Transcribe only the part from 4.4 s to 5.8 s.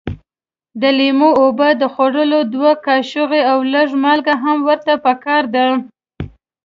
هم ورته پکار ده.